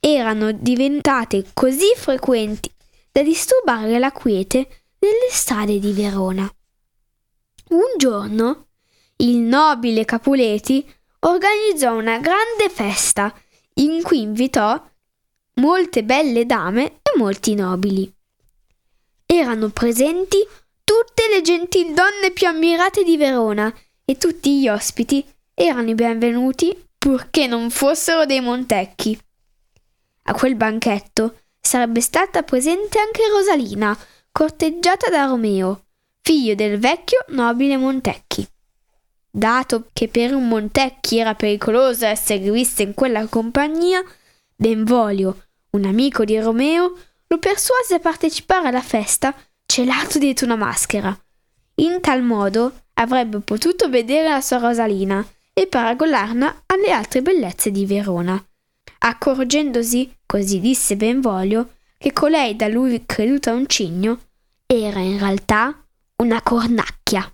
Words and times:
erano 0.00 0.50
diventate 0.52 1.44
così 1.52 1.92
frequenti 1.94 2.72
da 3.12 3.22
disturbare 3.22 3.98
la 3.98 4.10
quiete 4.10 4.82
nelle 4.98 5.28
strade 5.30 5.78
di 5.78 5.92
Verona. 5.92 6.50
Un 7.68 7.98
giorno 7.98 8.68
il 9.16 9.36
nobile 9.36 10.06
Capuleti 10.06 10.84
organizzò 11.20 11.94
una 11.94 12.18
grande 12.18 12.70
festa 12.70 13.32
in 13.74 14.02
cui 14.02 14.22
invitò 14.22 14.82
molte 15.54 16.02
belle 16.02 16.46
dame 16.46 16.86
e 17.02 17.16
molti 17.16 17.54
nobili. 17.54 18.10
Erano 19.26 19.68
presenti 19.68 20.38
tutte 20.82 21.28
le 21.32 21.42
gentildonne 21.42 22.30
più 22.32 22.46
ammirate 22.48 23.04
di 23.04 23.16
Verona 23.16 23.72
e 24.04 24.16
tutti 24.16 24.58
gli 24.58 24.68
ospiti 24.68 25.24
erano 25.54 25.90
i 25.90 25.94
benvenuti 25.94 26.76
purché 26.98 27.46
non 27.46 27.70
fossero 27.70 28.24
dei 28.24 28.40
Montecchi. 28.40 29.18
A 30.30 30.32
quel 30.32 30.54
banchetto 30.54 31.40
sarebbe 31.60 32.00
stata 32.00 32.44
presente 32.44 33.00
anche 33.00 33.28
Rosalina, 33.28 33.98
corteggiata 34.30 35.10
da 35.10 35.24
Romeo, 35.24 35.86
figlio 36.20 36.54
del 36.54 36.78
vecchio 36.78 37.24
nobile 37.30 37.76
Montecchi. 37.76 38.46
Dato 39.28 39.88
che 39.92 40.06
per 40.06 40.32
un 40.32 40.46
Montecchi 40.46 41.18
era 41.18 41.34
pericoloso 41.34 42.06
essere 42.06 42.48
vista 42.48 42.82
in 42.82 42.94
quella 42.94 43.26
compagnia, 43.26 44.04
Benvolio, 44.54 45.46
un 45.70 45.84
amico 45.84 46.24
di 46.24 46.38
Romeo, 46.38 46.96
lo 47.26 47.38
persuase 47.38 47.94
a 47.94 47.98
partecipare 47.98 48.68
alla 48.68 48.82
festa 48.82 49.34
celato 49.66 50.20
dietro 50.20 50.46
una 50.46 50.54
maschera. 50.54 51.18
In 51.76 52.00
tal 52.00 52.22
modo 52.22 52.82
avrebbe 52.94 53.40
potuto 53.40 53.88
vedere 53.88 54.28
la 54.28 54.40
sua 54.40 54.58
Rosalina 54.58 55.26
e 55.52 55.66
paragonarla 55.66 56.62
alle 56.66 56.92
altre 56.92 57.20
bellezze 57.20 57.72
di 57.72 57.84
Verona 57.84 58.40
accorgendosi, 59.02 60.12
così 60.26 60.60
disse 60.60 60.96
Benvolio, 60.96 61.74
che 61.98 62.12
colei 62.12 62.56
da 62.56 62.68
lui 62.68 63.02
creduta 63.04 63.52
un 63.52 63.66
cigno 63.66 64.20
era 64.66 65.00
in 65.00 65.18
realtà 65.18 65.84
una 66.16 66.40
cornacchia. 66.42 67.30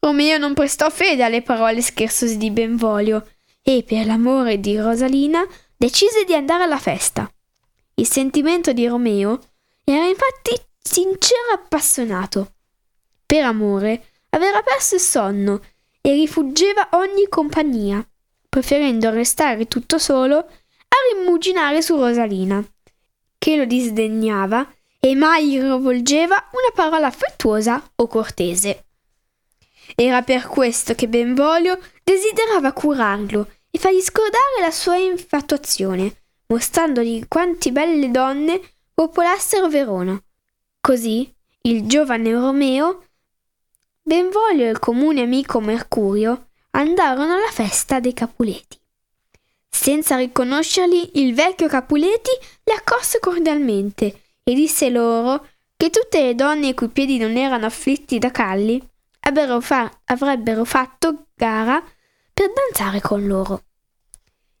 Romeo 0.00 0.38
non 0.38 0.54
prestò 0.54 0.88
fede 0.90 1.22
alle 1.22 1.42
parole 1.42 1.80
scherzose 1.82 2.36
di 2.36 2.50
Benvolio 2.50 3.28
e, 3.62 3.84
per 3.86 4.06
l'amore 4.06 4.58
di 4.58 4.78
Rosalina, 4.78 5.46
decise 5.76 6.24
di 6.24 6.34
andare 6.34 6.64
alla 6.64 6.78
festa. 6.78 7.30
Il 7.94 8.06
sentimento 8.06 8.72
di 8.72 8.86
Romeo 8.86 9.38
era 9.84 10.06
infatti 10.06 10.58
sincero 10.82 11.50
e 11.50 11.54
appassionato. 11.54 12.54
Per 13.26 13.44
amore 13.44 14.06
aveva 14.30 14.62
perso 14.62 14.94
il 14.94 15.00
sonno 15.00 15.62
e 16.00 16.12
rifuggeva 16.14 16.88
ogni 16.92 17.26
compagnia 17.28 18.04
preferendo 18.50 19.08
restare 19.10 19.68
tutto 19.68 19.96
solo 19.96 20.36
a 20.36 21.14
rimuginare 21.14 21.80
su 21.80 21.96
Rosalina, 21.96 22.62
che 23.38 23.56
lo 23.56 23.64
disdegnava 23.64 24.68
e 24.98 25.14
mai 25.14 25.48
gli 25.48 25.60
rivolgeva 25.60 26.34
una 26.52 26.72
parola 26.74 27.06
affettuosa 27.06 27.82
o 27.94 28.06
cortese. 28.06 28.84
Era 29.94 30.22
per 30.22 30.46
questo 30.46 30.94
che 30.94 31.08
Benvolio 31.08 31.78
desiderava 32.04 32.72
curarlo 32.72 33.48
e 33.70 33.78
fargli 33.78 34.00
scordare 34.00 34.60
la 34.60 34.70
sua 34.70 34.96
infatuazione, 34.96 36.24
mostrandogli 36.48 37.26
quanti 37.28 37.70
belle 37.70 38.10
donne 38.10 38.60
popolassero 38.92 39.68
Verona. 39.68 40.20
Così 40.80 41.32
il 41.62 41.86
giovane 41.86 42.32
Romeo, 42.32 43.04
Benvolio 44.02 44.66
e 44.66 44.70
il 44.70 44.78
comune 44.80 45.22
amico 45.22 45.60
Mercurio 45.60 46.49
andarono 46.70 47.34
alla 47.34 47.50
festa 47.50 48.00
dei 48.00 48.12
Capuleti. 48.14 48.78
Senza 49.68 50.16
riconoscerli, 50.16 51.20
il 51.20 51.34
vecchio 51.34 51.68
Capuleti 51.68 52.30
li 52.64 52.72
accorse 52.72 53.18
cordialmente 53.18 54.22
e 54.42 54.54
disse 54.54 54.90
loro 54.90 55.46
che 55.76 55.90
tutte 55.90 56.22
le 56.22 56.34
donne 56.34 56.68
i 56.68 56.74
cui 56.74 56.88
piedi 56.88 57.16
non 57.18 57.36
erano 57.36 57.66
afflitti 57.66 58.18
da 58.18 58.30
calli 58.30 58.82
fa- 59.60 60.00
avrebbero 60.04 60.64
fatto 60.64 61.26
gara 61.34 61.82
per 62.32 62.52
danzare 62.52 63.00
con 63.00 63.26
loro. 63.26 63.62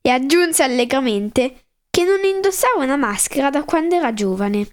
E 0.00 0.10
aggiunse 0.10 0.62
allegramente 0.62 1.64
che 1.90 2.04
non 2.04 2.24
indossava 2.24 2.82
una 2.82 2.96
maschera 2.96 3.50
da 3.50 3.64
quando 3.64 3.96
era 3.96 4.14
giovane, 4.14 4.68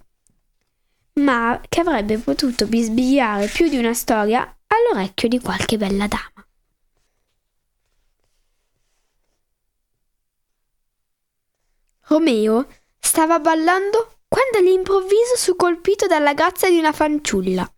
ma 1.14 1.60
che 1.68 1.80
avrebbe 1.80 2.18
potuto 2.18 2.66
bisbigliare 2.66 3.46
più 3.48 3.68
di 3.68 3.76
una 3.76 3.92
storia 3.92 4.56
all'orecchio 4.66 5.28
di 5.28 5.40
qualche 5.40 5.76
bella 5.76 6.06
dama. 6.06 6.37
Romeo 12.08 12.66
stava 12.98 13.38
ballando 13.38 14.18
quando 14.28 14.58
all'improvviso 14.58 15.36
fu 15.36 15.56
colpito 15.56 16.06
dalla 16.06 16.34
grazia 16.34 16.68
di 16.68 16.78
una 16.78 16.92
fanciulla. 16.92 17.70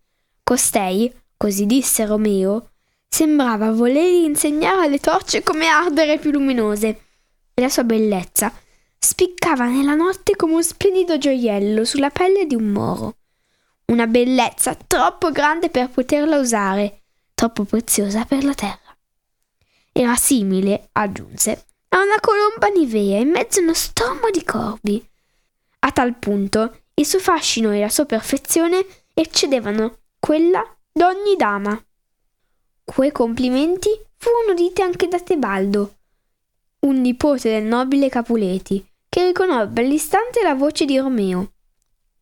Costei, 0.42 1.12
così 1.36 1.66
disse 1.66 2.06
Romeo, 2.06 2.70
sembrava 3.08 3.72
volergli 3.72 4.24
insegnare 4.24 4.86
alle 4.86 4.98
torce 4.98 5.42
come 5.42 5.66
ardere 5.66 6.18
più 6.18 6.30
luminose, 6.30 7.04
la 7.54 7.68
sua 7.68 7.84
bellezza 7.84 8.52
spiccava 8.98 9.66
nella 9.66 9.94
notte 9.94 10.36
come 10.36 10.54
un 10.54 10.62
splendido 10.62 11.18
gioiello 11.18 11.84
sulla 11.84 12.10
pelle 12.10 12.46
di 12.46 12.54
un 12.54 12.68
moro. 12.68 13.16
Una 13.86 14.06
bellezza 14.06 14.74
troppo 14.74 15.30
grande 15.30 15.68
per 15.70 15.90
poterla 15.90 16.38
usare, 16.38 17.02
troppo 17.34 17.64
preziosa 17.64 18.24
per 18.24 18.44
la 18.44 18.54
terra. 18.54 18.96
Era 19.92 20.14
simile, 20.14 20.90
aggiunse, 20.92 21.66
a 21.92 22.02
una 22.02 22.20
colomba 22.20 22.68
nivea 22.68 23.18
in 23.18 23.30
mezzo 23.30 23.60
a 23.60 23.62
uno 23.62 23.74
stormo 23.74 24.30
di 24.30 24.44
corvi. 24.44 25.04
A 25.80 25.92
tal 25.92 26.14
punto 26.16 26.82
il 26.94 27.06
suo 27.06 27.18
fascino 27.18 27.72
e 27.72 27.80
la 27.80 27.88
sua 27.88 28.04
perfezione 28.04 28.84
eccedevano 29.14 29.98
quella 30.18 30.62
d'ogni 30.92 31.36
dama. 31.36 31.82
Quei 32.84 33.10
complimenti 33.10 33.88
furono 34.16 34.52
uditi 34.52 34.82
anche 34.82 35.08
da 35.08 35.18
Tebaldo, 35.18 35.94
un 36.80 37.00
nipote 37.00 37.50
del 37.50 37.64
nobile 37.64 38.08
Capuleti, 38.08 38.84
che 39.08 39.26
riconobbe 39.26 39.80
all'istante 39.80 40.42
la 40.42 40.54
voce 40.54 40.84
di 40.84 40.98
Romeo. 40.98 41.52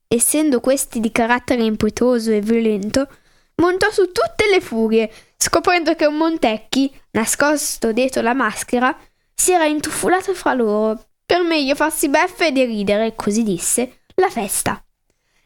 Essendo 0.06 0.61
questi 0.61 1.00
di 1.00 1.12
carattere 1.12 1.64
impetuoso 1.64 2.31
e 2.31 2.41
violento, 2.41 3.09
montò 3.56 3.91
su 3.91 4.06
tutte 4.06 4.49
le 4.50 4.61
furie, 4.61 5.12
scoprendo 5.37 5.94
che 5.94 6.06
un 6.06 6.17
Montecchi, 6.17 6.91
nascosto 7.11 7.93
dietro 7.93 8.23
la 8.23 8.32
maschera, 8.32 8.97
si 9.40 9.52
era 9.52 9.67
intuffolato 9.67 10.35
fra 10.35 10.52
loro 10.52 11.06
per 11.25 11.43
meglio 11.43 11.76
farsi 11.76 12.08
beffe 12.08 12.49
e 12.49 12.52
deridere, 12.52 13.14
così 13.14 13.44
disse, 13.44 14.00
la 14.17 14.29
festa. 14.29 14.82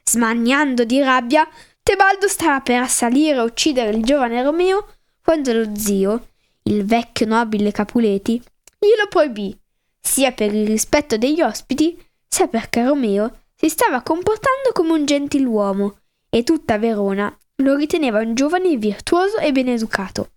Smaniando 0.03 0.85
di 0.85 1.00
rabbia, 1.00 1.47
Tebaldo 1.83 2.27
stava 2.27 2.61
per 2.61 2.81
assalire 2.81 3.37
e 3.37 3.43
uccidere 3.43 3.91
il 3.91 4.03
giovane 4.03 4.43
Romeo 4.43 4.89
quando 5.23 5.53
lo 5.53 5.77
zio, 5.77 6.29
il 6.65 6.85
vecchio 6.85 7.27
nobile 7.27 7.71
Capuleti, 7.71 8.43
glielo 8.79 9.09
proibì, 9.09 9.56
sia 10.00 10.33
per 10.33 10.55
il 10.55 10.67
rispetto 10.67 11.19
degli 11.19 11.43
ospiti, 11.43 11.97
sia 12.27 12.49
perché 12.49 12.85
Romeo 12.85 13.41
si 13.55 13.69
stava 13.69 14.03
comportando 14.03 14.71
come 14.73 14.93
un 14.93 15.05
gentiluomo 15.05 15.99
e 16.31 16.43
tutta 16.44 16.79
Verona 16.79 17.37
lo 17.56 17.77
riteneva 17.77 18.21
un 18.21 18.35
giovane 18.35 18.77
virtuoso 18.77 19.39
e 19.39 19.53
beneducato. 19.53 20.31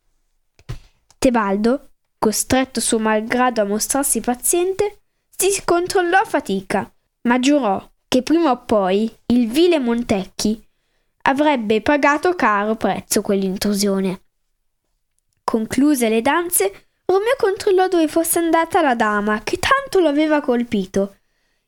Tebaldo, 1.18 1.92
costretto 2.26 2.80
suo 2.80 2.98
malgrado 2.98 3.62
a 3.62 3.66
mostrarsi 3.66 4.20
paziente, 4.20 5.02
si 5.30 5.62
controllò 5.64 6.18
a 6.18 6.26
fatica, 6.26 6.92
ma 7.22 7.38
giurò 7.38 7.88
che 8.08 8.24
prima 8.24 8.50
o 8.50 8.64
poi 8.66 9.16
il 9.28 9.48
vile 9.48 9.78
Montecchi 9.78 10.60
avrebbe 11.22 11.82
pagato 11.82 12.34
caro 12.34 12.78
prezzo 12.78 13.22
quell'intrusione. 13.22 14.22
Concluse 15.44 16.10
le 16.10 16.24
danze, 16.24 16.88
Romeo 17.06 17.36
controllò 17.38 17.88
dove 17.88 18.08
fosse 18.08 18.40
andata 18.40 18.82
la 18.82 18.96
dama 18.96 19.44
che 19.44 19.60
tanto 19.60 20.00
lo 20.00 20.08
aveva 20.08 20.42
colpito 20.42 21.18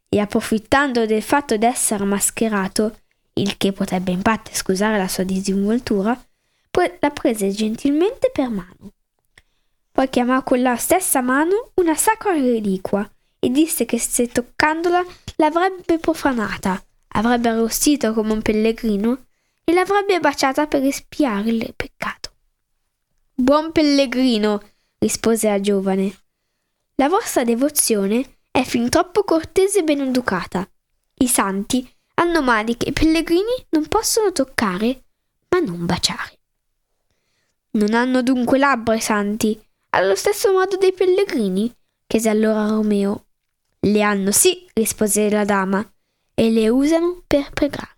e 0.10 0.18
approfittando 0.18 1.06
del 1.06 1.22
fatto 1.22 1.56
d'essere 1.56 2.04
mascherato, 2.04 3.02
il 3.34 3.58
che 3.58 3.74
potrebbe 3.74 4.10
in 4.10 4.24
parte 4.24 4.56
scusare 4.56 4.98
la 4.98 5.08
sua 5.08 5.24
disinvoltura, 5.24 6.20
la 7.00 7.12
prese 7.12 7.52
gentilmente 7.52 8.32
per 8.34 8.50
mano. 8.50 8.94
Poi 9.98 10.10
chiamò 10.10 10.44
con 10.44 10.62
la 10.62 10.76
stessa 10.76 11.22
mano 11.22 11.72
una 11.78 11.96
sacra 11.96 12.32
reliquia 12.32 13.12
e 13.40 13.50
disse 13.50 13.86
che 13.86 13.98
se 13.98 14.28
toccandola 14.28 15.04
l'avrebbe 15.38 15.98
profanata, 15.98 16.80
avrebbe 17.14 17.50
arrostito 17.50 18.14
come 18.14 18.34
un 18.34 18.44
pellegrino 18.44 19.26
e 19.64 19.74
l'avrebbe 19.74 20.20
baciata 20.20 20.68
per 20.68 20.84
espiare 20.84 21.50
il 21.50 21.74
peccato. 21.76 22.32
Buon 23.34 23.72
pellegrino, 23.72 24.62
rispose 25.00 25.50
la 25.50 25.60
giovane, 25.60 26.16
la 26.98 27.10
vostra 27.10 27.44
devozione 27.44 28.38
è 28.52 28.62
fin 28.62 28.90
troppo 28.90 29.24
cortese 29.24 29.80
e 29.80 29.84
beneducata. 29.84 30.70
I 31.16 31.28
santi 31.28 31.92
hanno 32.14 32.44
mani 32.44 32.78
che 32.78 32.90
i 32.90 32.94
pellegrini 32.94 33.66
non 33.70 33.88
possono 33.88 34.32
toccare, 34.32 35.06
ma 35.50 35.60
non 35.60 35.88
baciare. 35.88 36.38
Non 37.72 37.96
hanno 37.96 38.22
dunque 38.22 38.60
labbra 38.60 38.94
i 38.94 39.02
santi, 39.02 39.60
allo 39.98 40.14
stesso 40.14 40.52
modo 40.52 40.78
dei 40.78 40.94
pellegrini? 40.94 41.74
chiese 42.06 42.30
allora 42.30 42.68
Romeo. 42.68 43.26
Le 43.80 44.02
hanno 44.04 44.32
sì, 44.32 44.68
rispose 44.74 45.28
la 45.30 45.44
dama, 45.44 45.84
e 46.36 46.52
le 46.52 46.70
usano 46.70 47.24
per 47.26 47.50
pregare. 47.52 47.96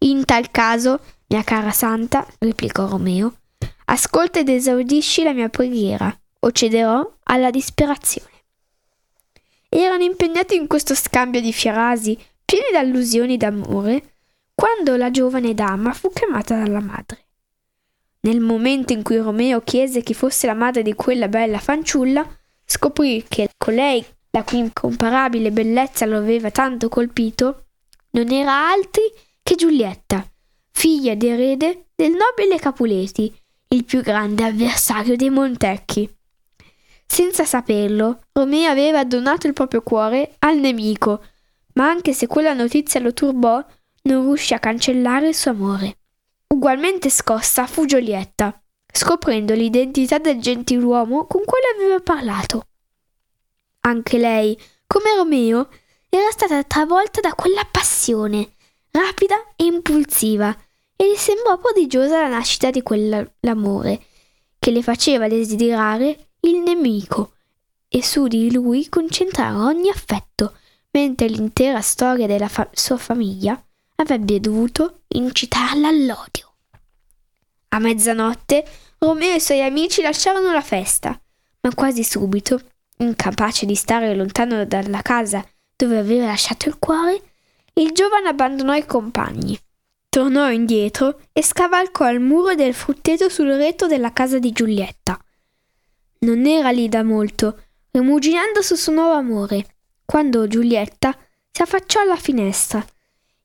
In 0.00 0.26
tal 0.26 0.50
caso, 0.50 1.00
mia 1.28 1.42
cara 1.42 1.70
santa, 1.70 2.26
replicò 2.38 2.86
Romeo, 2.86 3.34
ascolta 3.86 4.40
ed 4.40 4.50
esaudisci 4.50 5.22
la 5.22 5.32
mia 5.32 5.48
preghiera, 5.48 6.14
o 6.40 6.52
cederò 6.52 7.10
alla 7.24 7.50
disperazione. 7.50 8.28
Erano 9.70 10.02
impegnati 10.02 10.54
in 10.54 10.66
questo 10.66 10.94
scambio 10.94 11.40
di 11.40 11.52
frasi 11.52 12.18
pieni 12.44 12.72
d'allusioni 12.72 13.38
d'amore, 13.38 14.16
quando 14.54 14.96
la 14.96 15.10
giovane 15.10 15.54
dama 15.54 15.94
fu 15.94 16.10
chiamata 16.12 16.56
dalla 16.56 16.80
madre. 16.80 17.29
Nel 18.22 18.40
momento 18.40 18.92
in 18.92 19.02
cui 19.02 19.16
Romeo 19.16 19.60
chiese 19.62 20.02
chi 20.02 20.14
fosse 20.14 20.46
la 20.46 20.54
madre 20.54 20.82
di 20.82 20.94
quella 20.94 21.28
bella 21.28 21.58
fanciulla, 21.58 22.26
scoprì 22.64 23.24
che 23.26 23.48
colei 23.56 24.04
la 24.30 24.44
cui 24.44 24.58
incomparabile 24.58 25.50
bellezza 25.50 26.06
lo 26.06 26.18
aveva 26.18 26.50
tanto 26.50 26.88
colpito, 26.88 27.66
non 28.10 28.30
era 28.30 28.70
altri 28.70 29.02
che 29.42 29.54
Giulietta, 29.54 30.24
figlia 30.70 31.12
ed 31.12 31.22
erede 31.22 31.86
del 31.94 32.12
nobile 32.12 32.58
Capuleti, 32.58 33.34
il 33.68 33.84
più 33.84 34.02
grande 34.02 34.44
avversario 34.44 35.16
dei 35.16 35.30
Montecchi. 35.30 36.08
Senza 37.06 37.44
saperlo, 37.44 38.20
Romeo 38.32 38.70
aveva 38.70 39.04
donato 39.04 39.46
il 39.46 39.52
proprio 39.52 39.82
cuore 39.82 40.34
al 40.40 40.58
nemico, 40.58 41.24
ma 41.74 41.88
anche 41.88 42.12
se 42.12 42.26
quella 42.26 42.52
notizia 42.52 43.00
lo 43.00 43.12
turbò, 43.12 43.64
non 44.02 44.24
riuscì 44.24 44.54
a 44.54 44.58
cancellare 44.58 45.28
il 45.28 45.34
suo 45.34 45.50
amore. 45.50 45.98
Ugualmente 46.52 47.10
scossa 47.10 47.66
fu 47.68 47.86
Giulietta, 47.86 48.60
scoprendo 48.92 49.54
l'identità 49.54 50.18
del 50.18 50.40
gentiluomo 50.40 51.26
con 51.26 51.44
cui 51.44 51.60
aveva 51.74 52.00
parlato. 52.00 52.66
Anche 53.82 54.18
lei, 54.18 54.60
come 54.86 55.14
Romeo, 55.16 55.68
era 56.08 56.28
stata 56.32 56.62
travolta 56.64 57.20
da 57.20 57.34
quella 57.34 57.66
passione, 57.70 58.54
rapida 58.90 59.36
e 59.54 59.64
impulsiva, 59.64 60.54
e 60.96 61.08
le 61.08 61.16
sembrò 61.16 61.56
prodigiosa 61.56 62.22
la 62.22 62.28
nascita 62.28 62.70
di 62.70 62.82
quell'amore, 62.82 64.04
che 64.58 64.72
le 64.72 64.82
faceva 64.82 65.28
desiderare 65.28 66.32
il 66.40 66.58
nemico 66.58 67.34
e 67.88 68.02
su 68.02 68.26
di 68.26 68.52
lui 68.52 68.88
concentrare 68.88 69.56
ogni 69.56 69.88
affetto, 69.88 70.56
mentre 70.90 71.28
l'intera 71.28 71.80
storia 71.80 72.26
della 72.26 72.48
fa- 72.48 72.68
sua 72.72 72.96
famiglia 72.96 73.58
avrebbe 74.00 74.40
dovuto 74.40 75.02
incitarla 75.08 75.88
all'odio. 75.88 76.52
A 77.68 77.78
mezzanotte 77.78 78.64
Romeo 78.98 79.32
e 79.32 79.36
i 79.36 79.40
suoi 79.40 79.62
amici 79.62 80.02
lasciarono 80.02 80.52
la 80.52 80.62
festa, 80.62 81.18
ma 81.60 81.74
quasi 81.74 82.02
subito 82.02 82.60
Incapace 83.00 83.64
di 83.64 83.74
stare 83.74 84.14
lontano 84.14 84.66
dalla 84.66 85.00
casa 85.00 85.42
dove 85.74 85.96
aveva 85.96 86.26
lasciato 86.26 86.68
il 86.68 86.78
cuore, 86.78 87.22
il 87.74 87.92
giovane 87.92 88.28
abbandonò 88.28 88.74
i 88.74 88.84
compagni. 88.84 89.58
Tornò 90.10 90.50
indietro 90.50 91.20
e 91.32 91.42
scavalcò 91.42 92.10
il 92.10 92.20
muro 92.20 92.54
del 92.54 92.74
frutteto 92.74 93.30
sul 93.30 93.46
retro 93.52 93.86
della 93.86 94.12
casa 94.12 94.38
di 94.38 94.52
Giulietta. 94.52 95.18
Non 96.20 96.44
era 96.44 96.70
lì 96.70 96.90
da 96.90 97.02
molto, 97.02 97.62
rimuginando 97.92 98.60
sul 98.60 98.76
suo 98.76 98.92
nuovo 98.92 99.14
amore, 99.14 99.76
quando 100.04 100.46
Giulietta 100.46 101.16
si 101.50 101.62
affacciò 101.62 102.02
alla 102.02 102.16
finestra 102.16 102.84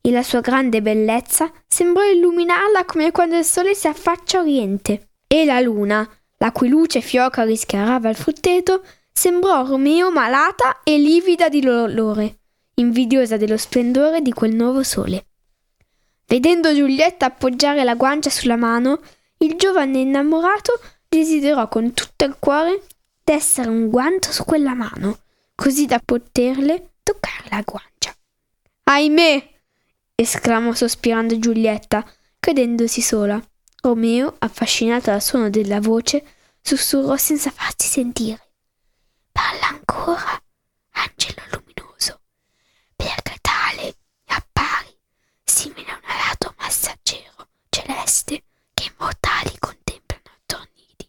e 0.06 0.12
la 0.12 0.22
sua 0.22 0.40
grande 0.40 0.84
bellezza 0.84 1.52
sembrò 1.66 2.04
illuminarla 2.04 2.86
come 2.86 3.12
quando 3.12 3.40
il 3.40 3.44
sole 3.44 3.74
si 3.74 3.88
affaccia 3.88 4.38
a 4.38 4.42
oriente. 4.42 5.10
E 5.26 5.46
la 5.46 5.60
luna, 5.60 6.08
la 6.38 6.52
cui 6.52 6.70
luce 6.70 7.02
fioca 7.02 7.44
rischiarava 7.44 8.10
il 8.10 8.16
frutteto, 8.16 8.86
sembrò 9.12 9.66
Romeo 9.66 10.12
malata 10.12 10.82
e 10.84 11.00
livida 11.00 11.50
di 11.50 11.60
dolore, 11.60 12.38
invidiosa 12.76 13.38
dello 13.38 13.58
splendore 13.58 14.22
di 14.22 14.32
quel 14.32 14.54
nuovo 14.54 14.84
sole. 14.84 15.26
Vedendo 16.28 16.72
Giulietta 16.72 17.26
appoggiare 17.26 17.84
la 17.84 17.96
guancia 17.96 18.30
sulla 18.30 18.58
mano, 18.58 19.02
il 19.40 19.56
giovane 19.56 19.98
innamorato 19.98 20.80
desiderò 21.10 21.68
con 21.68 21.96
tutto 21.96 22.26
il 22.26 22.36
cuore 22.38 22.84
d'essere 23.24 23.70
un 23.70 23.90
guanto 23.90 24.32
su 24.32 24.44
quella 24.44 24.76
mano, 24.76 25.18
così 25.56 25.88
da 25.88 26.00
poterle 26.04 26.92
toccare 27.02 27.48
la 27.50 27.64
guancia. 27.66 28.16
Ahimè! 28.84 29.54
Esclamò 30.16 30.74
sospirando 30.74 31.38
Giulietta, 31.38 32.06
credendosi 32.40 33.02
sola. 33.02 33.42
Romeo, 33.82 34.34
affascinato 34.40 35.12
dal 35.12 35.22
suono 35.22 35.50
della 35.50 35.80
voce, 35.80 36.26
sussurrò 36.62 37.16
senza 37.18 37.52
farsi 37.52 37.88
sentire. 37.88 38.54
Parla 39.32 39.68
ancora, 39.68 40.42
angelo 40.92 41.42
luminoso, 41.52 42.22
perché 42.96 43.36
tale 43.42 43.96
appari 44.28 44.98
simile 45.44 45.92
a 45.92 46.00
un 46.02 46.10
alato 46.10 46.56
massaggero 46.58 47.50
celeste 47.70 48.44
che 48.74 48.86
i 48.86 48.94
mortali 48.98 49.52
contemplano 49.60 50.24
attorniti. 50.42 51.08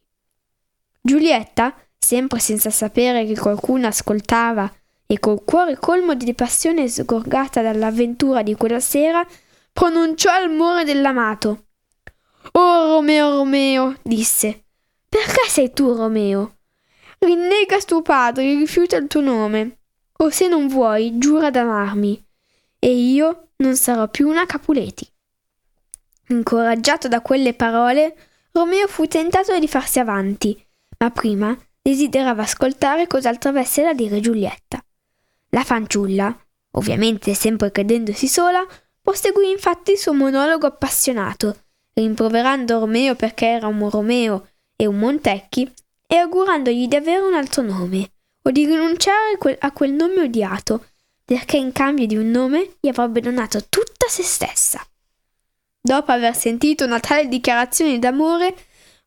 Giulietta, 1.00 1.74
sempre 1.98 2.40
senza 2.40 2.70
sapere 2.70 3.24
che 3.24 3.38
qualcuno 3.38 3.86
ascoltava 3.86 4.70
e 5.06 5.18
col 5.20 5.44
cuore 5.44 5.76
colmo 5.76 6.14
di 6.14 6.34
passione 6.34 6.88
sgorgata 6.88 7.62
dall'avventura 7.62 8.42
di 8.42 8.54
quella 8.54 8.80
sera, 8.80 9.26
pronunciò 9.72 10.42
il 10.42 10.50
muro 10.50 10.82
dell'amato. 10.82 11.66
Oh 12.52 12.94
Romeo, 12.94 13.36
Romeo, 13.36 13.96
disse. 14.02 14.64
Perché 15.08 15.48
sei 15.48 15.72
tu, 15.72 15.94
Romeo? 15.94 16.56
Rinnega 17.18 17.78
tuo 17.78 18.02
padre, 18.02 18.54
rifiuta 18.54 18.96
il 18.96 19.06
tuo 19.06 19.20
nome. 19.20 19.78
O 20.18 20.30
se 20.30 20.48
non 20.48 20.66
vuoi, 20.68 21.18
giura 21.18 21.50
d'amarmi. 21.50 22.24
e 22.78 22.90
io 22.90 23.48
non 23.56 23.74
sarò 23.76 24.08
più 24.08 24.28
una 24.28 24.46
Capuleti. 24.46 25.06
Incoraggiato 26.28 27.08
da 27.08 27.20
quelle 27.20 27.54
parole, 27.54 28.16
Romeo 28.52 28.86
fu 28.86 29.06
tentato 29.06 29.58
di 29.58 29.68
farsi 29.68 29.98
avanti, 29.98 30.64
ma 30.98 31.10
prima 31.10 31.56
desiderava 31.82 32.42
ascoltare 32.42 33.06
cos'altro 33.06 33.50
avesse 33.50 33.82
da 33.82 33.92
dire 33.92 34.20
Giulietta. 34.20 34.84
La 35.56 35.64
fanciulla, 35.64 36.38
ovviamente 36.72 37.32
sempre 37.32 37.72
credendosi 37.72 38.28
sola, 38.28 38.62
proseguì 39.00 39.50
infatti 39.50 39.92
il 39.92 39.98
suo 39.98 40.12
monologo 40.12 40.66
appassionato, 40.66 41.62
rimproverando 41.94 42.78
Romeo 42.78 43.14
perché 43.14 43.46
era 43.46 43.66
un 43.66 43.88
Romeo 43.88 44.48
e 44.76 44.84
un 44.84 44.98
Montecchi 44.98 45.72
e 46.06 46.16
augurandogli 46.16 46.86
di 46.88 46.96
avere 46.96 47.22
un 47.22 47.32
altro 47.32 47.62
nome 47.62 48.10
o 48.42 48.50
di 48.50 48.66
rinunciare 48.66 49.38
a 49.58 49.72
quel 49.72 49.92
nome 49.92 50.20
odiato, 50.20 50.88
perché 51.24 51.56
in 51.56 51.72
cambio 51.72 52.06
di 52.06 52.18
un 52.18 52.28
nome 52.28 52.74
gli 52.78 52.88
avrebbe 52.88 53.20
donato 53.20 53.64
tutta 53.70 54.08
se 54.08 54.22
stessa. 54.22 54.86
Dopo 55.80 56.12
aver 56.12 56.36
sentito 56.36 56.84
una 56.84 57.00
tale 57.00 57.28
dichiarazione 57.28 57.98
d'amore, 57.98 58.54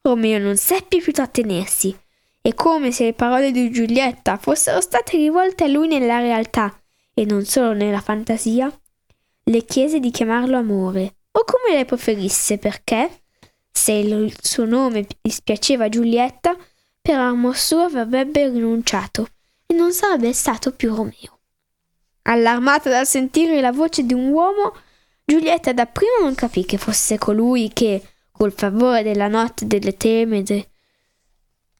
Romeo 0.01 0.39
non 0.39 0.57
seppe 0.57 0.97
più 0.97 1.13
trattenersi, 1.13 1.95
e 2.41 2.53
come 2.53 2.91
se 2.91 3.05
le 3.05 3.13
parole 3.13 3.51
di 3.51 3.69
Giulietta 3.69 4.37
fossero 4.37 4.81
state 4.81 5.17
rivolte 5.17 5.65
a 5.65 5.67
lui 5.67 5.87
nella 5.87 6.19
realtà 6.19 6.79
e 7.13 7.25
non 7.25 7.43
solo 7.45 7.73
nella 7.73 7.99
fantasia, 7.99 8.71
le 9.43 9.65
chiese 9.65 9.99
di 9.99 10.11
chiamarlo 10.11 10.57
amore, 10.57 11.15
o 11.31 11.43
come 11.43 11.77
le 11.77 11.85
preferisse, 11.85 12.57
perché, 12.57 13.23
se 13.71 13.91
il 13.91 14.33
suo 14.41 14.65
nome 14.65 15.05
dispiaceva 15.21 15.85
a 15.85 15.89
Giulietta, 15.89 16.55
per 17.01 17.17
amor 17.17 17.57
suo 17.57 17.83
avrebbe 17.83 18.49
rinunciato 18.49 19.27
e 19.65 19.73
non 19.73 19.91
sarebbe 19.91 20.31
stato 20.33 20.71
più 20.71 20.93
Romeo. 20.93 21.39
Allarmata 22.23 22.89
dal 22.89 23.07
sentire 23.07 23.59
la 23.59 23.71
voce 23.71 24.03
di 24.03 24.13
un 24.13 24.31
uomo, 24.31 24.75
Giulietta 25.25 25.73
dapprima 25.73 26.19
non 26.21 26.35
capì 26.35 26.65
che 26.65 26.77
fosse 26.77 27.17
colui 27.17 27.71
che, 27.73 28.01
col 28.31 28.51
favore 28.51 29.03
della 29.03 29.27
notte 29.27 29.67
delle 29.67 29.97
tenebre, 29.97 30.69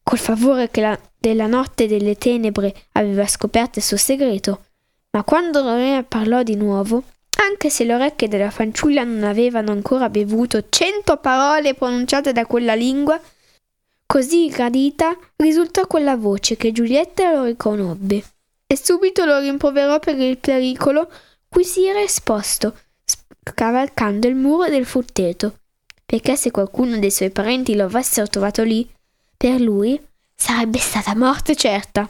col 0.02 0.18
favore 0.18 0.70
la, 0.74 0.98
della 1.18 1.46
notte 1.46 1.86
delle 1.86 2.16
tenebre 2.16 2.74
aveva 2.92 3.26
scoperto 3.26 3.78
il 3.78 3.84
suo 3.84 3.96
segreto, 3.96 4.64
ma 5.10 5.24
quando 5.24 5.62
Romeo 5.62 6.02
parlò 6.04 6.42
di 6.42 6.56
nuovo, 6.56 7.02
anche 7.42 7.70
se 7.70 7.84
le 7.84 7.94
orecchie 7.94 8.28
della 8.28 8.50
fanciulla 8.50 9.02
non 9.04 9.24
avevano 9.24 9.72
ancora 9.72 10.08
bevuto 10.08 10.64
cento 10.68 11.16
parole 11.16 11.74
pronunciate 11.74 12.32
da 12.32 12.46
quella 12.46 12.74
lingua, 12.74 13.20
così 14.06 14.48
gradita 14.48 15.16
risultò 15.36 15.86
quella 15.86 16.16
voce 16.16 16.56
che 16.56 16.72
Giulietta 16.72 17.32
lo 17.32 17.44
riconobbe 17.44 18.22
e 18.66 18.76
subito 18.76 19.24
lo 19.24 19.38
rimproverò 19.38 19.98
per 19.98 20.18
il 20.18 20.38
pericolo 20.38 21.10
cui 21.48 21.64
si 21.64 21.86
era 21.86 22.00
esposto 22.00 22.74
cavalcando 23.42 24.28
il 24.28 24.34
muro 24.34 24.68
del 24.68 24.84
frutteto, 24.84 25.60
perché 26.04 26.36
se 26.36 26.50
qualcuno 26.50 26.98
dei 26.98 27.10
suoi 27.10 27.30
parenti 27.30 27.74
lo 27.74 27.84
avessero 27.84 28.26
trovato 28.28 28.62
lì, 28.62 28.88
per 29.40 29.58
lui 29.58 29.98
sarebbe 30.34 30.76
stata 30.76 31.16
morte 31.16 31.56
certa. 31.56 32.06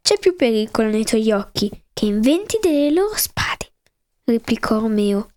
C'è 0.00 0.16
più 0.20 0.36
pericolo 0.36 0.88
nei 0.88 1.04
tuoi 1.04 1.32
occhi 1.32 1.68
che 1.92 2.04
inventi 2.04 2.60
delle 2.62 2.92
loro 2.92 3.16
spade, 3.16 3.72
replicò 4.22 4.78
Romeo. 4.78 5.32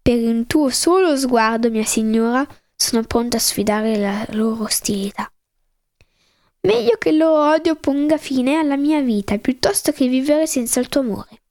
Per 0.00 0.16
un 0.16 0.46
tuo 0.46 0.70
solo 0.70 1.16
sguardo, 1.16 1.70
mia 1.70 1.84
signora, 1.84 2.46
sono 2.76 3.02
pronta 3.02 3.38
a 3.38 3.40
sfidare 3.40 3.96
la 3.96 4.24
loro 4.30 4.62
ostilità. 4.62 5.28
Meglio 6.60 6.96
che 6.96 7.08
il 7.08 7.16
loro 7.16 7.50
odio 7.52 7.74
ponga 7.74 8.18
fine 8.18 8.58
alla 8.58 8.76
mia 8.76 9.00
vita 9.00 9.36
piuttosto 9.38 9.90
che 9.90 10.06
vivere 10.06 10.46
senza 10.46 10.78
il 10.78 10.88
tuo 10.88 11.00
amore. 11.00 11.42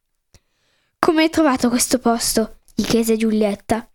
Come 0.98 1.24
hai 1.24 1.30
trovato 1.30 1.68
questo 1.68 2.00
posto? 2.00 2.60
gli 2.74 2.86
chiese 2.86 3.18
Giulietta. 3.18 3.86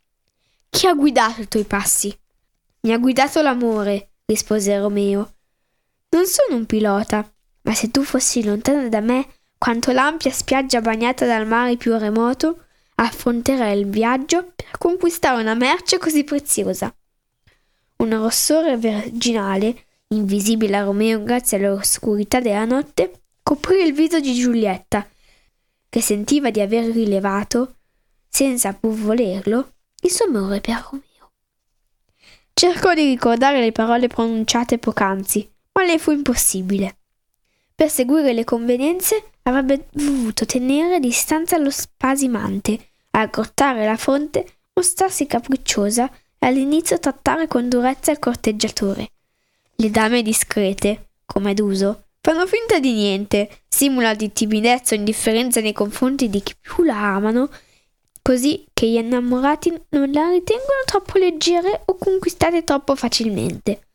Chi 0.68 0.87
ha 0.87 0.92
guidato 0.92 1.40
i 1.40 1.49
tuoi 1.49 1.64
passi? 1.64 2.19
Mi 2.82 2.92
ha 2.92 2.99
guidato 2.99 3.42
l'amore, 3.42 4.12
rispose 4.25 4.78
Romeo. 4.78 5.34
Non 6.10 6.26
sono 6.26 6.56
un 6.56 6.66
pilota, 6.66 7.30
ma 7.62 7.75
se 7.75 7.90
tu 7.90 8.02
fossi 8.02 8.42
lontano 8.42 8.88
da 8.88 9.00
me, 9.00 9.26
quanto 9.58 9.92
l'ampia 9.92 10.30
spiaggia 10.30 10.80
bagnata 10.80 11.26
dal 11.26 11.46
mare 11.46 11.76
più 11.76 11.96
remoto, 11.99 12.64
affronterei 12.94 13.78
il 13.78 13.87
viaggio 13.87 14.52
per 14.56 14.78
conquistare 14.78 15.42
una 15.42 15.54
merce 15.54 15.99
così 15.99 16.25
preziosa. 16.25 16.94
Un 17.96 18.18
rossore 18.18 18.78
virginale, 18.78 19.84
invisibile 20.08 20.78
a 20.78 20.84
Romeo 20.84 21.22
grazie 21.22 21.58
all'oscurità 21.58 22.40
della 22.40 22.64
notte, 22.64 23.25
coprì 23.42 23.82
il 23.82 23.92
viso 23.92 24.20
di 24.20 24.32
Giulietta 24.34 25.06
che 25.90 26.00
sentiva 26.00 26.50
di 26.50 26.60
aver 26.60 26.90
rilevato, 26.90 27.75
senza 28.28 28.72
pur 28.72 28.94
volerlo, 28.94 29.75
il 30.02 30.10
suo 30.10 30.26
amore 30.26 30.60
per 30.60 30.87
Romeo. 30.88 31.10
Cercò 32.61 32.93
di 32.93 33.07
ricordare 33.07 33.59
le 33.59 33.73
parole 33.73 34.07
pronunciate 34.07 34.76
poc'anzi, 34.76 35.50
ma 35.73 35.83
le 35.83 35.99
fu 35.99 36.11
impossibile. 36.11 36.99
Per 37.75 37.88
seguire 37.88 38.35
le 38.35 38.45
convenienze 38.45 39.31
avrebbe 39.45 39.87
dovuto 39.90 40.45
tenere 40.45 41.00
distanza 41.00 41.57
lo 41.57 41.71
spasimante, 41.71 42.90
aggrottare 43.12 43.87
la 43.87 43.97
fronte, 43.97 44.45
mostrarsi 44.75 45.26
capricciosa 45.26 46.11
e 46.38 46.47
all'inizio 46.47 46.99
trattare 46.99 47.49
con 47.49 47.67
durezza 47.71 48.11
il 48.11 48.19
corteggiatore. 48.19 49.09
Le 49.76 49.90
dame 49.90 50.21
discrete, 50.21 51.12
come 51.25 51.55
d'uso, 51.55 52.09
Fanno 52.21 52.47
finta 52.47 52.79
di 52.79 52.93
niente, 52.93 53.62
simula 53.67 54.12
di 54.12 54.31
timidezza 54.31 54.95
o 54.95 54.99
indifferenza 54.99 55.62
nei 55.62 55.73
confronti 55.73 56.29
di 56.29 56.43
chi 56.43 56.52
più 56.61 56.85
la 56.85 57.14
amano, 57.14 57.49
così 58.22 58.66
che 58.72 58.86
gli 58.86 58.96
innamorati 58.96 59.70
non 59.90 60.10
la 60.12 60.30
ritengono 60.30 60.82
troppo 60.84 61.18
leggere 61.18 61.82
o 61.86 61.96
conquistate 61.96 62.64
troppo 62.64 62.94
facilmente, 62.94 63.88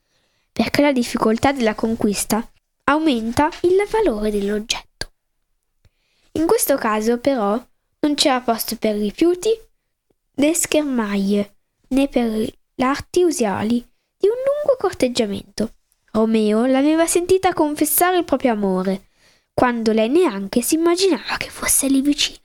perché 0.51 0.81
la 0.81 0.91
difficoltà 0.91 1.51
della 1.51 1.75
conquista 1.75 2.47
aumenta 2.85 3.49
il 3.61 3.85
valore 3.89 4.31
dell'oggetto. 4.31 5.11
In 6.33 6.45
questo 6.45 6.75
caso, 6.75 7.17
però, 7.17 7.61
non 7.99 8.15
c'era 8.15 8.41
posto 8.41 8.75
per 8.75 8.95
rifiuti 8.95 9.49
né 10.35 10.53
schermaglie, 10.53 11.55
né 11.89 12.07
per 12.07 12.53
l'arti 12.75 13.23
usuali 13.23 13.77
di 14.17 14.27
un 14.27 14.35
lungo 14.35 14.77
corteggiamento. 14.77 15.73
Romeo 16.11 16.65
l'aveva 16.65 17.05
sentita 17.07 17.53
confessare 17.53 18.17
il 18.17 18.23
proprio 18.23 18.51
amore, 18.51 19.07
quando 19.53 19.91
lei 19.91 20.09
neanche 20.09 20.61
si 20.61 20.75
immaginava 20.75 21.37
che 21.37 21.49
fosse 21.49 21.87
lì 21.87 22.01
vicino. 22.01 22.44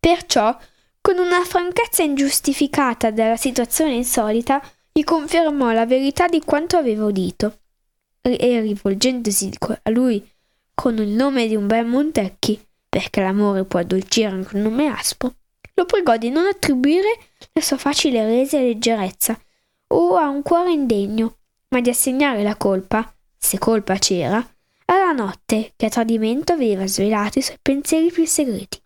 Perciò, 0.00 0.56
con 1.00 1.18
una 1.18 1.44
franchezza 1.44 2.02
ingiustificata 2.02 3.10
della 3.10 3.36
situazione 3.36 3.92
insolita, 3.92 4.60
gli 4.90 5.04
confermò 5.04 5.72
la 5.72 5.86
verità 5.86 6.26
di 6.26 6.40
quanto 6.40 6.76
aveva 6.76 7.04
udito 7.04 7.58
e 8.22 8.60
rivolgendosi 8.60 9.50
a 9.82 9.90
lui 9.90 10.26
con 10.74 10.96
il 10.96 11.08
nome 11.08 11.46
di 11.46 11.54
un 11.54 11.66
bel 11.66 11.84
Montecchi, 11.84 12.58
perché 12.88 13.20
l'amore 13.20 13.64
può 13.64 13.80
addolcire 13.80 14.28
anche 14.28 14.56
un 14.56 14.62
nome 14.62 14.86
aspro, 14.86 15.34
lo 15.74 15.84
pregò 15.84 16.16
di 16.16 16.30
non 16.30 16.46
attribuire 16.46 17.18
la 17.52 17.60
sua 17.60 17.76
facile 17.76 18.24
resa 18.24 18.58
e 18.58 18.62
leggerezza 18.62 19.38
o 19.88 20.16
a 20.16 20.28
un 20.28 20.42
cuore 20.42 20.72
indegno, 20.72 21.36
ma 21.68 21.80
di 21.80 21.90
assegnare 21.90 22.42
la 22.42 22.56
colpa, 22.56 23.14
se 23.36 23.58
colpa 23.58 23.96
c'era, 23.96 24.44
alla 24.86 25.12
notte 25.12 25.72
che 25.76 25.86
a 25.86 25.90
tradimento 25.90 26.52
aveva 26.52 26.86
svelato 26.86 27.38
i 27.38 27.42
suoi 27.42 27.58
pensieri 27.60 28.10
più 28.10 28.26
segreti. 28.26 28.79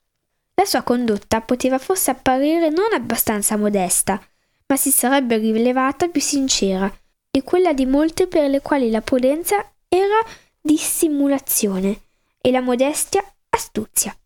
La 0.55 0.65
sua 0.65 0.83
condotta 0.83 1.41
poteva 1.41 1.79
forse 1.79 2.11
apparire 2.11 2.69
non 2.71 2.93
abbastanza 2.93 3.57
modesta, 3.57 4.21
ma 4.67 4.77
si 4.77 4.91
sarebbe 4.91 5.37
rivelata 5.37 6.09
più 6.09 6.21
sincera 6.21 6.93
e 7.31 7.43
quella 7.43 7.73
di 7.73 7.87
molte 7.87 8.27
per 8.29 8.49
le 8.49 8.61
quali 8.61 8.91
la 8.91 9.01
prudenza 9.01 9.57
era 9.89 10.21
dissimulazione 10.61 12.01
e 12.41 12.51
la 12.51 12.61
modestia 12.61 13.25
astuzia. 13.51 14.17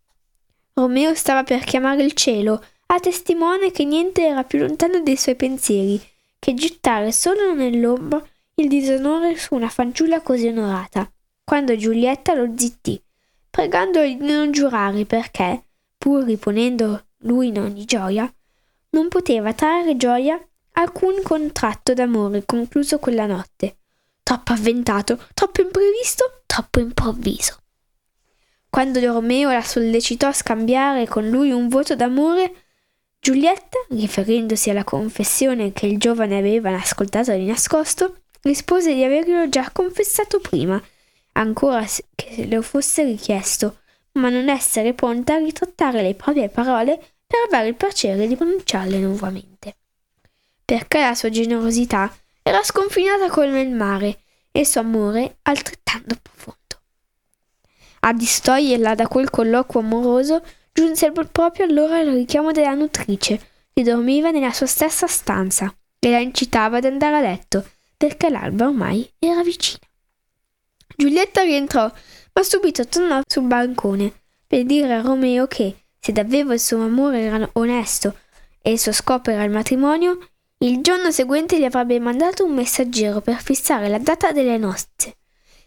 Romeo 0.73 1.13
stava 1.15 1.43
per 1.43 1.63
chiamare 1.63 2.03
il 2.03 2.13
cielo 2.13 2.63
a 2.87 2.99
testimone 2.99 3.71
che 3.71 3.83
niente 3.83 4.25
era 4.25 4.43
più 4.43 4.59
lontano 4.59 5.01
dei 5.01 5.17
suoi 5.17 5.35
pensieri 5.35 6.01
che 6.39 6.53
gettare 6.53 7.11
solo 7.11 7.53
nell'ombra 7.53 8.23
il 8.55 8.67
disonore 8.67 9.37
su 9.37 9.55
una 9.55 9.69
fanciulla 9.69 10.21
così 10.21 10.47
onorata, 10.47 11.09
quando 11.43 11.75
Giulietta 11.75 12.33
lo 12.33 12.53
zittì, 12.55 13.01
pregandolo 13.49 14.05
di 14.05 14.17
non 14.19 14.51
giurare 14.51 15.05
perché, 15.05 15.63
pur 15.99 16.23
riponendo 16.23 17.07
lui 17.23 17.49
in 17.49 17.59
ogni 17.59 17.85
gioia, 17.85 18.33
non 18.91 19.09
poteva 19.09 19.53
trarre 19.53 19.97
gioia 19.97 20.41
alcun 20.73 21.21
contratto 21.21 21.93
d'amore 21.93 22.45
concluso 22.45 22.97
quella 22.99 23.25
notte. 23.25 23.77
Troppo 24.23 24.53
avventato, 24.53 25.19
troppo 25.33 25.61
imprevisto, 25.61 26.43
troppo 26.45 26.79
improvviso. 26.79 27.57
Quando 28.69 28.99
Romeo 29.01 29.51
la 29.51 29.61
sollecitò 29.61 30.27
a 30.27 30.33
scambiare 30.33 31.07
con 31.07 31.27
lui 31.27 31.51
un 31.51 31.67
voto 31.67 31.95
d'amore, 31.95 32.53
Giulietta, 33.19 33.77
riferendosi 33.89 34.69
alla 34.69 34.85
confessione 34.85 35.73
che 35.73 35.87
il 35.87 35.97
giovane 35.97 36.37
aveva 36.37 36.73
ascoltato 36.73 37.33
di 37.33 37.45
nascosto, 37.45 38.21
rispose 38.43 38.93
di 38.93 39.03
averlo 39.03 39.49
già 39.49 39.69
confessato 39.73 40.39
prima, 40.39 40.81
ancora 41.33 41.85
che 42.15 42.47
lo 42.49 42.61
fosse 42.61 43.03
richiesto, 43.03 43.79
ma 44.19 44.29
non 44.29 44.49
essere 44.49 44.93
pronta 44.93 45.35
a 45.35 45.37
ritrattare 45.37 46.01
le 46.01 46.13
proprie 46.13 46.49
parole 46.49 46.97
per 47.25 47.39
avere 47.47 47.69
il 47.69 47.75
piacere 47.75 48.27
di 48.27 48.35
pronunciarle 48.35 48.97
nuovamente. 48.97 49.75
Perché 50.65 50.99
la 50.99 51.15
sua 51.15 51.29
generosità 51.29 52.13
era 52.43 52.63
sconfinata 52.63 53.29
come 53.29 53.61
il 53.61 53.71
mare 53.71 54.19
e 54.51 54.61
il 54.61 54.67
suo 54.67 54.81
amore 54.81 55.37
altrettanto 55.43 56.15
profondo. 56.21 56.57
A 58.01 58.13
distoglierla 58.13 58.95
da 58.95 59.07
quel 59.07 59.29
colloquio 59.29 59.81
amoroso 59.81 60.43
giunse 60.71 61.11
proprio 61.11 61.65
allora 61.65 61.99
il 61.99 62.13
richiamo 62.13 62.51
della 62.51 62.73
nutrice, 62.73 63.39
che 63.73 63.83
dormiva 63.83 64.31
nella 64.31 64.53
sua 64.53 64.65
stessa 64.65 65.07
stanza, 65.07 65.73
e 65.99 66.09
la 66.09 66.19
incitava 66.19 66.77
ad 66.77 66.85
andare 66.85 67.17
a 67.17 67.21
letto, 67.21 67.65
perché 67.97 68.29
l'alba 68.29 68.67
ormai 68.67 69.09
era 69.19 69.43
vicina. 69.43 69.85
Giulietta 70.95 71.41
rientrò, 71.43 71.91
ma 72.33 72.43
subito 72.43 72.87
tornò 72.87 73.21
sul 73.27 73.43
bancone 73.43 74.11
per 74.45 74.65
dire 74.65 74.95
a 74.95 75.01
Romeo 75.01 75.47
che, 75.47 75.83
se 75.99 76.11
davvero 76.11 76.53
il 76.53 76.59
suo 76.59 76.81
amore 76.81 77.21
era 77.21 77.49
onesto 77.53 78.17
e 78.61 78.71
il 78.71 78.79
suo 78.79 78.91
scopo 78.91 79.29
era 79.29 79.43
il 79.43 79.51
matrimonio, 79.51 80.17
il 80.59 80.81
giorno 80.81 81.11
seguente 81.11 81.59
gli 81.59 81.63
avrebbe 81.63 81.99
mandato 81.99 82.45
un 82.45 82.53
messaggero 82.53 83.21
per 83.21 83.41
fissare 83.41 83.87
la 83.87 83.99
data 83.99 84.31
delle 84.31 84.57
nozze, 84.57 85.17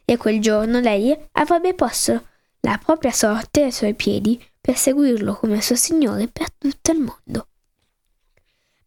e 0.04 0.16
quel 0.16 0.40
giorno 0.40 0.80
lei 0.80 1.16
avrebbe 1.32 1.74
posto 1.74 2.26
la 2.60 2.78
propria 2.82 3.12
sorte 3.12 3.62
ai 3.62 3.72
suoi 3.72 3.94
piedi 3.94 4.42
per 4.60 4.76
seguirlo 4.76 5.34
come 5.34 5.60
suo 5.60 5.76
signore 5.76 6.28
per 6.28 6.52
tutto 6.52 6.90
il 6.92 6.98
mondo. 6.98 7.46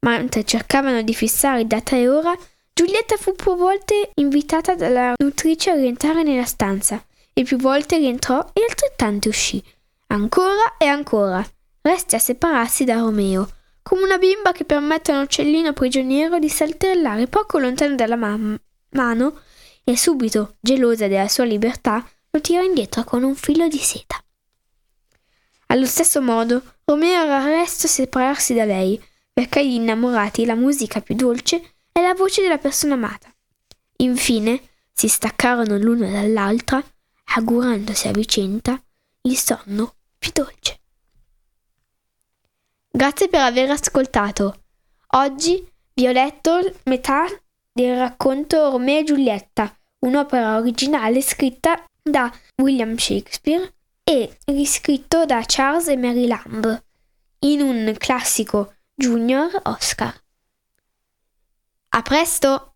Mentre 0.02 0.44
cercavano 0.44 1.02
di 1.02 1.14
fissare 1.14 1.66
data 1.66 1.96
e 1.96 2.08
ora, 2.08 2.38
Giulietta 2.72 3.18
fu 3.18 3.34
più 3.34 3.56
volte 3.56 4.12
invitata 4.16 4.76
dalla 4.76 5.14
nutrice 5.18 5.72
a 5.72 5.76
rientrare 5.76 6.24
nella 6.24 6.46
stanza 6.46 7.04
e 7.38 7.44
più 7.44 7.58
volte 7.58 7.98
rientrò 7.98 8.40
e 8.54 8.62
altrettanto 8.68 9.28
uscì. 9.28 9.62
Ancora 10.08 10.78
e 10.78 10.86
ancora. 10.86 11.46
Resti 11.82 12.16
a 12.16 12.20
separarsi 12.20 12.86
da 12.86 12.96
Romeo, 12.96 13.48
come 13.84 14.04
una 14.04 14.18
bimba 14.18 14.54
che 14.54 14.64
permette 14.64 15.12
a 15.12 15.18
un 15.18 15.24
uccellino 15.24 15.74
prigioniero 15.74 16.40
di 16.40 16.48
saltellare 16.48 17.28
poco 17.28 17.60
lontano 17.60 17.96
dalla 17.96 18.16
mam- 18.16 18.58
mano 18.92 19.42
e 19.84 19.98
subito, 19.98 20.56
gelosa 20.62 21.08
della 21.08 21.28
sua 21.28 21.44
libertà, 21.44 22.04
lo 22.32 22.40
tira 22.40 22.64
indietro 22.64 23.04
con 23.04 23.24
un 23.24 23.36
filo 23.36 23.68
di 23.68 23.78
seta. 23.78 24.16
Allo 25.68 25.86
stesso 25.86 26.22
modo, 26.22 26.64
Romeo 26.86 27.26
era 27.26 27.44
resto 27.44 27.88
a 27.88 27.90
separarsi 27.90 28.54
da 28.54 28.64
lei, 28.64 29.00
perché 29.34 29.60
agli 29.60 29.74
innamorati 29.74 30.46
la 30.46 30.56
musica 30.56 31.02
più 31.02 31.16
dolce 31.16 31.76
è 31.92 32.02
la 32.02 32.14
voce 32.14 32.42
della 32.42 32.58
persona 32.58 32.94
amata. 32.94 33.30
Infine 33.98 34.62
si 34.94 35.10
staccarono 35.10 35.78
l'una 35.78 36.10
dall'altra, 36.10 36.82
augurandosi 37.34 38.08
a 38.08 38.12
vicenda 38.12 38.82
il 39.22 39.38
sonno 39.38 39.96
più 40.18 40.32
dolce. 40.34 40.80
Grazie 42.90 43.28
per 43.28 43.42
aver 43.42 43.72
ascoltato. 43.72 44.64
Oggi 45.16 45.68
vi 45.94 46.08
ho 46.08 46.12
letto 46.12 46.60
metà 46.84 47.26
del 47.72 47.98
racconto 47.98 48.70
Romeo 48.70 49.00
e 49.00 49.04
Giulietta, 49.04 49.76
un'opera 50.00 50.58
originale 50.58 51.22
scritta 51.22 51.84
da 52.02 52.32
William 52.58 52.96
Shakespeare 52.96 53.74
e 54.04 54.38
riscritto 54.46 55.26
da 55.26 55.44
Charles 55.46 55.88
e 55.88 55.98
Mary 55.98 56.28
Lamb 56.28 56.84
in 57.40 57.62
un 57.62 57.94
classico 57.98 58.76
Junior 58.94 59.60
Oscar. 59.64 60.14
A 61.90 62.02
presto! 62.02 62.75